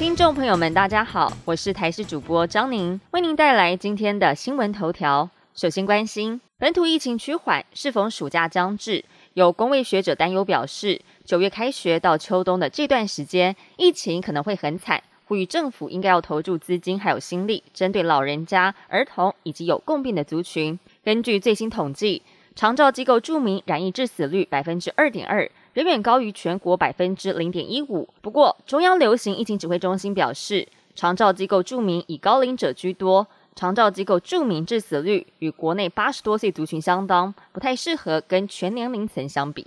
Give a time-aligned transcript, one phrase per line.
[0.00, 5.28] 听众朋友们，大家好，我是台视主播张宁，为您带来今天的新闻头条。
[5.54, 20.80] 首先关心本土疫情趋缓，是否暑假将至，有工位学者担忧表示，九月开学到秋冬的这段时间，疫情可能会很惨，呼吁政府应该要投注资金还有心力，针对老人家、儿童以及有共病的族群。
[21.04, 22.22] 根据最新统计，
[22.56, 25.50] 长照机构著名染疫致死率百分之二点二。
[25.74, 28.08] 远远高于全国百分之零点一五。
[28.20, 39.66] 不过，中央流行疫情指挥中心表示，长照机构著名以高龄者居多，长照机构著名致死率与国内八十多岁族群相当，不太适合跟全年龄层相比。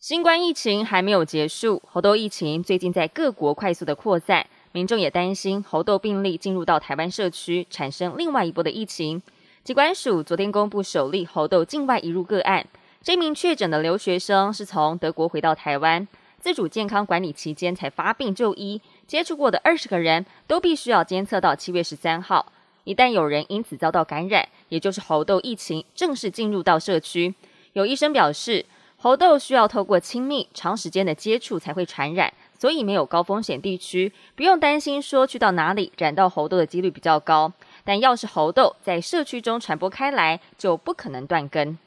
[0.00, 9.22] 新冠疫情还没有结束，猴痘疫情最近在各国快速的扩散，民众也担心猴痘病例进入到台湾社区，产生另外一波的疫情。
[9.62, 12.66] 机关署昨天公布首例猴痘境外移入个案。
[13.02, 16.06] 这名确诊的留学生是从德国回到台湾，
[16.38, 22.52] 自主健康管理期间才发病就医，接触过的二十个人都必须要监测到七月十三号。
[22.84, 27.34] 一旦有人因此遭到感染，也就是猴痘疫情正式进入到社区，
[27.72, 28.66] 有医生表示，
[28.98, 37.50] 猴痘需要透过亲密长时间的接触才会传染，所以没有高风险地区不用担心说去到哪里染到猴痘的几率比较高。
[37.82, 41.78] 但要是猴痘在社区中传播开来，就不可能断根。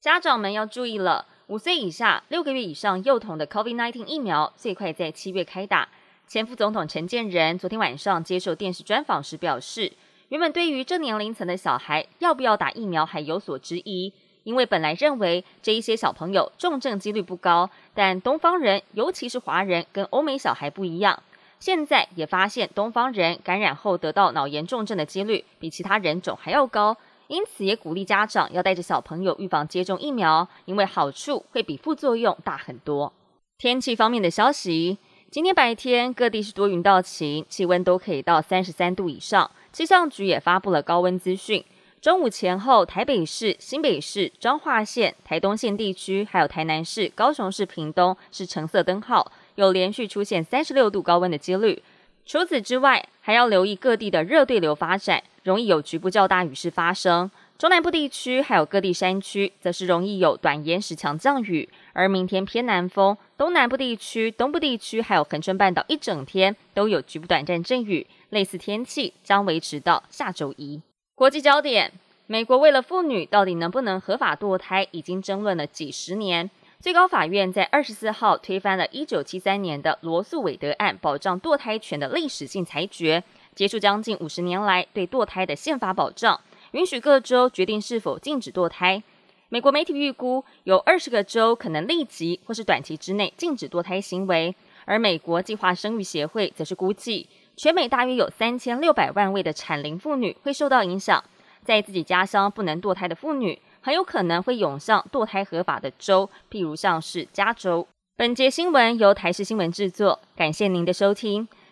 [0.00, 5.86] 家长们要注意了，五岁以下、六个月以上幼童的 COVID-19 疫苗最快在七月开打。
[6.26, 9.92] 前副总统陈建仁昨天晚上接受电视专访时表示，
[10.30, 14.10] 原本对于这年龄层的小孩要不要打疫苗还有所质疑，
[14.44, 21.22] 因为本来认为这一些小朋友重症几率不高，但东方人，尤其是华人跟欧美小孩不一样，
[21.58, 26.96] 现在也发现东方人感染后得到脑炎重症的几率比其他人种还要高。
[27.30, 33.12] 因此，也鼓励家长要带着小朋友预防接种疫苗，因为好处会比副作用大很多。
[33.56, 34.98] 天气方面的消息，
[35.30, 39.48] 今天白天各地是多云到晴，气温都可以到三十三度以上。
[39.72, 41.64] 气象局也发布了高温资讯，
[42.00, 51.80] 中午前后，台北市、新北市、彰化县、台东县地区，还有台南市、高雄市、屏东是橙色灯号，有连续出现三十六度高温的几率。
[52.26, 55.22] 除此之外，还要留意各地的热对流发展。
[55.42, 61.68] 容易有局部较大雨势发生，中南部地区还有各地山区，则是容易有短延时强降雨。
[61.92, 70.80] 而明天偏南风，东南部地区、东部地区还有恒春半岛一整天都有局部短暂阵雨，类似天气将维持到下周一。
[71.14, 71.92] 国际焦点：
[72.26, 76.50] 美国为了妇女到底能不能合法堕胎，已经争论了几十年。
[76.80, 83.22] 最高法院在二十四号推翻了一九七三年的罗素韦德案，保障堕胎权的历史性裁决。
[83.54, 86.40] 结束将近五十年来对堕胎的宪法保障，
[86.72, 89.02] 允许各州决定是否禁止堕胎。
[89.48, 101.22] 美国媒体预估，有二十个州可能立即或是短期之内禁止堕胎行为，而美国计划生育协会则是估计，全美大约有三千六百万位的产龄妇女会受到影响。
[101.64, 107.86] 在自己家乡不能堕胎的妇女，很有可能会涌向堕胎合法的州，譬如像是加州。
[108.16, 111.48] 本节新闻由台视新闻制作，感谢您的收听。